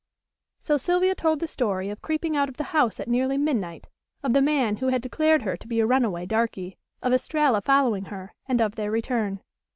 So 0.57 0.77
Sylvia 0.77 1.13
told 1.13 1.39
the 1.39 1.47
story 1.47 1.91
of 1.91 2.01
creeping 2.01 2.35
out 2.35 2.49
of 2.49 2.57
the 2.57 2.63
house 2.73 2.99
at 2.99 3.07
nearly 3.07 3.37
midnight, 3.37 3.85
of 4.23 4.33
the 4.33 4.41
man 4.41 4.77
who 4.77 4.87
had 4.87 4.99
declared 5.03 5.43
her 5.43 5.55
to 5.55 5.67
be 5.67 5.79
a 5.79 5.85
runaway 5.85 6.25
darky, 6.25 6.75
of 7.03 7.13
Estralla 7.13 7.61
following 7.61 8.05
her, 8.05 8.33
and 8.47 8.61
of 8.61 8.73
their 8.73 8.89
return. 8.89 9.41